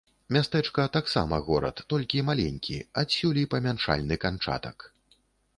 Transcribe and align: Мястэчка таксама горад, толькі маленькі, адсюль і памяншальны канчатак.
Мястэчка 0.35 0.85
таксама 0.95 1.39
горад, 1.49 1.83
толькі 1.93 2.25
маленькі, 2.31 2.79
адсюль 3.05 3.41
і 3.43 3.47
памяншальны 3.55 4.15
канчатак. 4.25 4.77